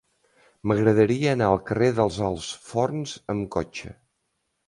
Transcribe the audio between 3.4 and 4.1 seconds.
cotxe.